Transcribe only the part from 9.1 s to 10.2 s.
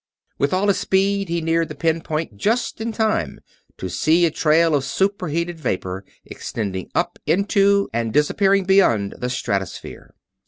the stratosphere.